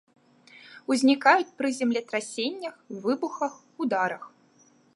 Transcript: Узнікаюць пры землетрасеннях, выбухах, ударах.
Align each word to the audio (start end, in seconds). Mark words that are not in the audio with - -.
Узнікаюць 0.93 1.53
пры 1.59 1.69
землетрасеннях, 1.79 2.75
выбухах, 3.05 3.53
ударах. 3.87 4.23